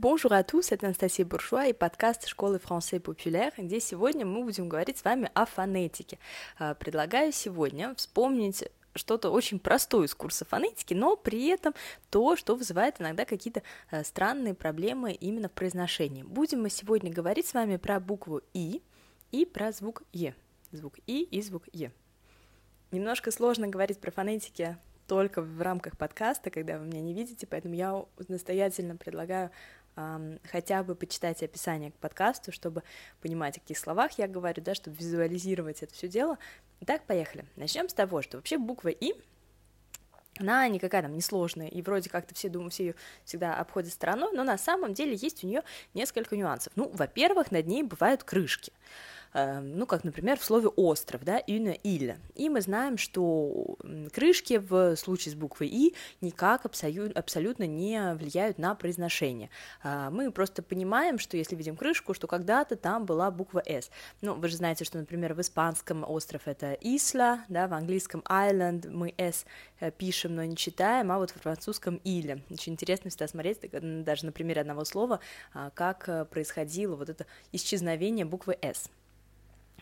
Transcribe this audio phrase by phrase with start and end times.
[0.00, 4.68] Bonjour à tous, это Анастасия Буржуа и подкаст школы Францей Популяр, где сегодня мы будем
[4.68, 6.20] говорить с вами о фонетике.
[6.56, 8.62] А, предлагаю сегодня вспомнить
[8.94, 11.74] что-то очень простое из курса фонетики, но при этом
[12.10, 16.22] то, что вызывает иногда какие-то э, странные проблемы именно в произношении.
[16.22, 18.84] Будем мы сегодня говорить с вами про букву «и»
[19.32, 20.36] и про звук «е».
[20.70, 21.90] Звук «и» и звук «е».
[22.92, 24.78] Немножко сложно говорить про фонетики
[25.08, 29.50] только в рамках подкаста, когда вы меня не видите, поэтому я настоятельно предлагаю
[30.44, 32.82] хотя бы почитать описание к подкасту, чтобы
[33.20, 36.38] понимать, о каких словах я говорю, да, чтобы визуализировать это все дело.
[36.80, 37.44] Итак, поехали.
[37.56, 39.14] Начнем с того, что вообще буква И
[40.38, 42.94] она никакая там несложная, и вроде как-то все думают, все ее
[43.24, 45.62] всегда обходят стороной, но на самом деле есть у нее
[45.94, 46.72] несколько нюансов.
[46.76, 48.72] Ну, во-первых, над ней бывают крышки.
[49.34, 52.16] Эм, ну, как, например, в слове «остров», да, «une île».
[52.34, 53.76] И мы знаем, что
[54.12, 59.50] крышки в случае с буквой «и» никак абсолютно не влияют на произношение.
[59.82, 63.90] А, мы просто понимаем, что если видим крышку, что когда-то там была буква «с».
[64.22, 68.88] Ну, вы же знаете, что, например, в испанском остров— это «isla», да, в английском «island»
[68.88, 69.44] мы «s»
[69.80, 72.42] э, пишем, но не читаем, а вот в французском «ile».
[72.50, 75.20] Очень интересно всегда смотреть, даже на примере одного слова,
[75.52, 78.88] а, как э, происходило вот это исчезновение буквы «с».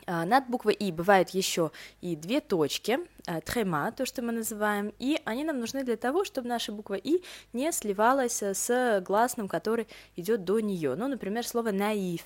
[0.06, 4.92] А, над буквой «и» бывают еще и две точки, а, трема, то, что мы называем,
[5.00, 9.88] и они нам нужны для того, чтобы наша буква «и» не сливалась с гласным, который
[10.14, 10.94] идет до нее.
[10.94, 12.22] Ну, например, слово «наив»,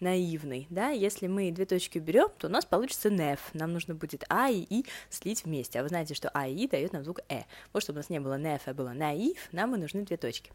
[0.00, 4.24] «наивный», да, если мы две точки уберем, то у нас получится «неф», нам нужно будет
[4.28, 7.20] «а» и «и» слить вместе, а вы знаете, что «а» и «и» дает нам звук
[7.28, 7.42] «э».
[7.72, 10.50] Вот, чтобы у нас не было «неф», а было «наив», нам и нужны две точки.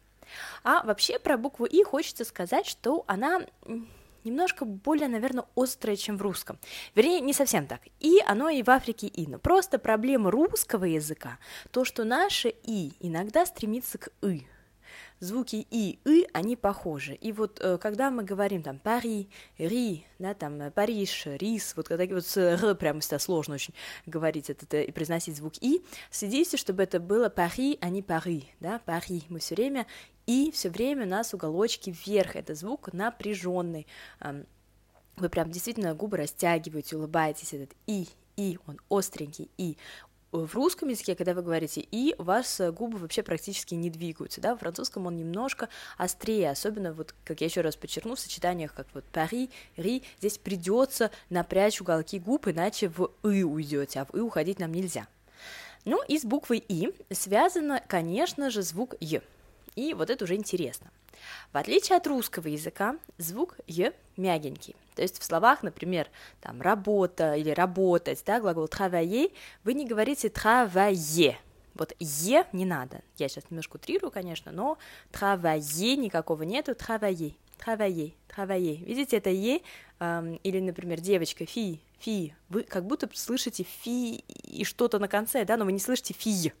[0.62, 3.46] А вообще про букву «и» хочется сказать, что она
[4.26, 6.58] немножко более, наверное, острое, чем в русском.
[6.94, 7.80] Вернее, не совсем так.
[8.00, 11.38] И оно и в Африке и, но просто проблема русского языка,
[11.70, 14.46] то, что наше и иногда стремится к «ы»,
[15.20, 17.14] звуки и и они похожи.
[17.14, 21.88] И вот э, когда мы говорим там Пари, Ри, да, там э, Париж, Рис, вот
[21.88, 23.74] когда вот с Р прямо всегда сложно очень
[24.06, 28.80] говорить это и произносить звук и, следите, чтобы это было Пари, а не Пари, да,
[28.84, 29.24] Пари.
[29.28, 29.86] Мы все время
[30.26, 33.86] и все время у нас уголочки вверх, это звук напряженный.
[35.16, 39.78] Вы прям действительно губы растягиваете, улыбаетесь, этот и, и, он остренький, и
[40.32, 44.40] в русском языке, когда вы говорите «и», у вас э, губы вообще практически не двигаются,
[44.40, 48.74] да, в французском он немножко острее, особенно вот, как я еще раз подчеркну, в сочетаниях,
[48.74, 54.14] как вот «пари», «ри», здесь придется напрячь уголки губ, иначе в «и» уйдете, а в
[54.16, 55.06] «и» уходить нам нельзя.
[55.84, 59.22] Ну и с буквой «и» связано, конечно же, звук «й»,
[59.76, 60.90] и вот это уже интересно.
[61.52, 64.74] В отличие от русского языка, звук «й» мягенький.
[64.94, 66.08] То есть в словах, например,
[66.40, 69.32] там работа или работать, да, глагол travailler,
[69.62, 71.36] вы не говорите travailler.
[71.74, 73.02] Вот «е» не надо.
[73.18, 74.78] Я сейчас немножко утрирую, конечно, но
[75.12, 78.76] travailler никакого нету, travailler, travailler, travailler.
[78.84, 79.60] Видите, это «е»,
[80.00, 82.34] эм, или, например, девочка, фи, фи.
[82.48, 86.52] Вы как будто слышите фи и что-то на конце, да, но вы не слышите фи.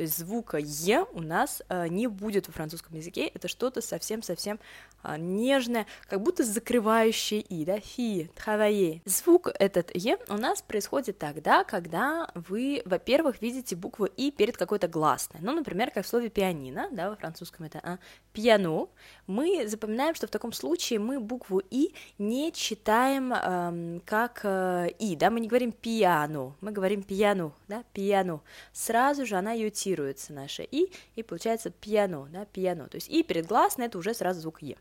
[0.00, 4.58] То есть звука «е» у нас э, не будет во французском языке, это что-то совсем-совсем
[5.02, 9.02] э, нежное, как будто закрывающее «и», да, «фи», «travailler».
[9.04, 14.88] Звук этот «е» у нас происходит тогда, когда вы, во-первых, видите букву «и» перед какой-то
[14.88, 17.98] гласной, ну, например, как в слове «пианино», да, во французском это а,
[18.32, 18.88] «пиано»,
[19.26, 25.14] мы запоминаем, что в таком случае мы букву «и» не читаем э, как э, «и»,
[25.14, 28.40] да, мы не говорим «пиано», мы говорим «пиано», да, «пиано»,
[28.72, 32.88] сразу же она ее фиксируется наше «и», и получается пьяно, да, пьяно.
[32.88, 34.76] То есть «и» перед гласной, это уже сразу звук «е».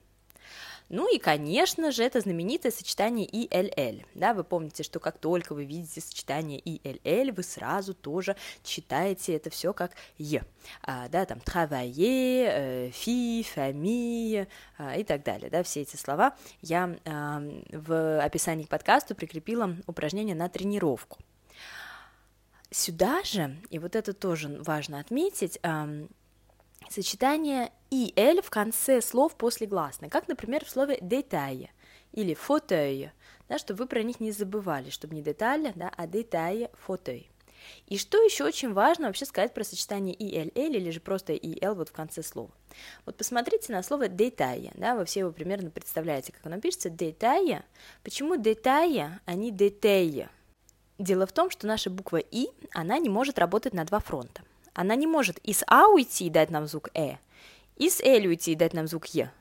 [0.90, 4.02] Ну и, конечно же, это знаменитое сочетание «и-л-л».
[4.16, 9.50] Да, вы помните, что как только вы видите сочетание «и-л-л», вы сразу тоже читаете это
[9.50, 10.44] все как «е».
[10.82, 14.48] А, да, там «travailler», э, «фи», «famille»
[14.78, 15.50] а, и так далее.
[15.52, 17.42] Да, все эти слова я а,
[17.72, 21.20] в описании к подкасту прикрепила упражнение на тренировку.
[22.72, 25.60] Сюда же, и вот это тоже важно отметить,
[26.90, 31.72] сочетание и «л» в конце слов после гласной, как, например, в слове «детае»
[32.12, 33.12] или «фотею»,
[33.48, 37.32] да, чтобы вы про них не забывали, чтобы не детали, да, а «детае», «фотей».
[37.88, 41.90] И что еще очень важно вообще сказать про сочетание «и-л-л» или же просто «и-л» вот
[41.90, 42.52] в конце слова.
[43.06, 47.66] Вот посмотрите на слово «детая», да, вы все его примерно представляете, как оно пишется, «детая».
[48.04, 50.30] Почему «детая», а не «детея»?
[51.00, 54.44] Дело в том, что наша буква «и», она не может работать на два фронта.
[54.74, 57.16] Она не может из «а» уйти и дать нам звук «э»,
[57.78, 59.32] из «л» уйти и дать нам звук «е».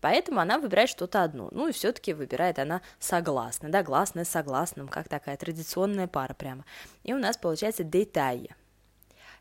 [0.00, 1.48] Поэтому она выбирает что-то одно.
[1.52, 6.64] Ну и все-таки выбирает она согласно, да, гласное с согласным, как такая традиционная пара прямо.
[7.04, 8.54] И у нас получается детае.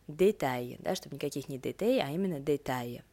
[0.07, 3.03] Детае, да, чтобы никаких не детей, а именно детае.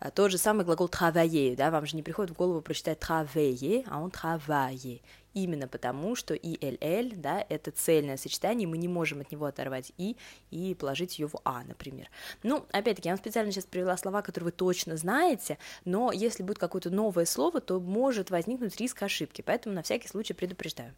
[0.00, 3.86] А, тот же самый глагол travailler, да, вам же не приходит в голову прочитать travailler,
[3.88, 5.00] а он travailler
[5.34, 10.16] именно потому, что ILL, да, это цельное сочетание, мы не можем от него оторвать И
[10.50, 12.10] и положить ее в А, например.
[12.42, 16.58] Ну, опять-таки, я вам специально сейчас привела слова, которые вы точно знаете, но если будет
[16.58, 20.94] какое-то новое слово, то может возникнуть риск ошибки, поэтому на всякий случай предупреждаю.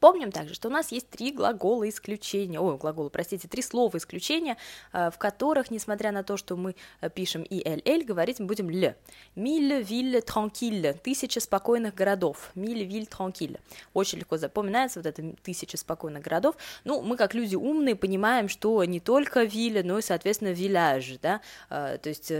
[0.00, 4.56] Помним также, что у нас есть три глагола исключения, ой, глагола, простите, три слова исключения,
[4.92, 8.94] э, в которых, несмотря на то, что мы э, пишем «ИЛЛ», говорить мы будем «л».
[9.36, 13.58] «Мille ville tranquille»– «тысяча спокойных городов», «Mille ville tranquille».
[13.94, 16.56] Очень легко запоминается вот это «тысяча спокойных городов».
[16.84, 21.40] Ну, мы, как люди умные, понимаем, что не только «ville», но и, соответственно, «village», да,
[21.70, 22.30] э, то есть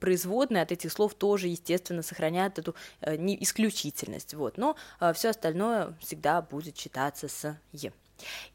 [0.00, 4.76] производные от этих слов тоже, естественно, сохраняют эту исключительность, вот, но
[5.14, 7.92] все остальное всегда будет читать читаться с «е».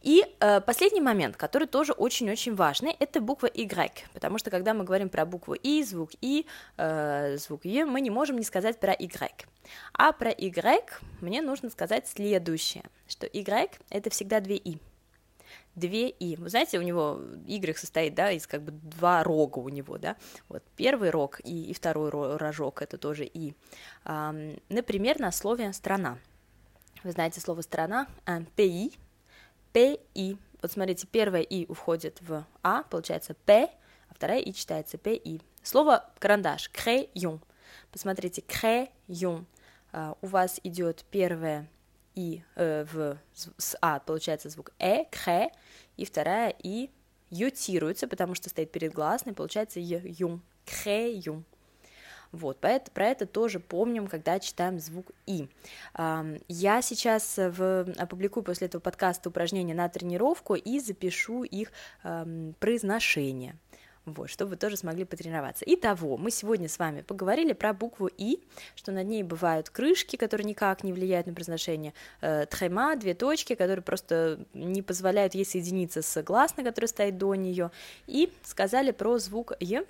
[0.03, 4.83] И э, последний момент, который тоже очень-очень важный, это буква Y, потому что когда мы
[4.83, 6.45] говорим про букву И, звук И,
[6.77, 9.47] э, звук Е, мы не можем не сказать про Y.
[9.93, 10.83] А про Y
[11.19, 14.77] мне нужно сказать следующее, что Y это всегда две И.
[15.73, 16.35] Две И.
[16.35, 20.15] Вы знаете, у него Y состоит, да, из как бы два рога у него, да.
[20.47, 23.55] Вот первый рог и, и второй рожок это тоже И.
[24.05, 26.19] Эм, например, на слове «страна».
[27.05, 28.07] Вы знаете слово «страна»,
[28.55, 28.91] pays,
[29.71, 30.39] pays.
[30.59, 33.69] Вот смотрите, первое «и» уходит в «а», получается «п»,
[34.09, 35.39] а вторая «и» читается «пи».
[35.61, 37.41] Слово «карандаш», «crayon».
[37.91, 39.45] Посмотрите, «crayon».
[39.93, 41.69] Uh, у вас идет первое
[42.15, 45.51] «и» э, в, с «а», получается звук «э», «кре»,
[45.97, 46.89] и вторая «и»
[47.29, 51.43] ютируется, потому что стоит перед гласной, получается «ю», «crayon».
[52.35, 55.47] Вот, поэтому про это тоже помним, когда читаем звук «и».
[56.47, 61.71] Я сейчас в, опубликую после этого подкаста упражнения на тренировку и запишу их
[62.59, 63.57] произношение
[64.05, 65.65] вот, чтобы вы тоже смогли потренироваться.
[65.67, 68.43] Итого, мы сегодня с вами поговорили про букву «и»,
[68.75, 72.45] что над ней бывают крышки, которые никак не влияют на произношение, э,
[72.97, 77.71] две точки, которые просто не позволяют ей соединиться с гласной, которая стоит до нее,
[78.07, 79.85] и сказали про звук «е»,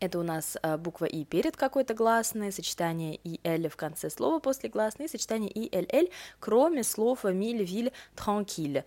[0.00, 4.38] это у нас э, буква И перед какой-то гласной, сочетание И, Л в конце слова
[4.38, 6.08] после гласной, сочетание И, Л, Л,
[6.40, 8.84] кроме слов миль, виль, транкиль.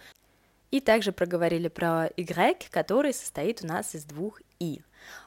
[0.72, 4.81] И также проговорили про Y, который состоит у нас из двух И.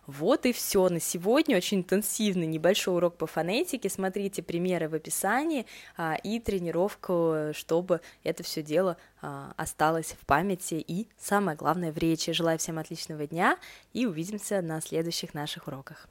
[0.06, 1.56] Вот и все на сегодня.
[1.56, 3.88] Очень интенсивный небольшой урок по фонетике.
[3.88, 5.66] Смотрите примеры в описании
[5.96, 11.98] а, и тренировку, чтобы это все дело а, осталось в памяти и, самое главное, в
[11.98, 12.32] речи.
[12.32, 13.58] Желаю всем отличного дня
[13.92, 16.08] и увидимся на следующих наших уроках.